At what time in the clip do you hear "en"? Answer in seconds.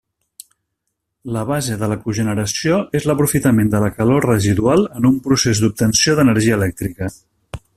5.01-5.07